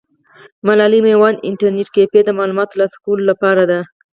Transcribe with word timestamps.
ملالۍ 0.67 0.99
میوندي 1.05 1.43
انټرنیټ 1.49 1.87
کیفې 1.95 2.19
د 2.25 2.29
معلوماتو 2.37 2.71
ترلاسه 2.73 2.97
کولو 3.03 3.23
لپاره 3.31 3.63
ده. 3.71 3.79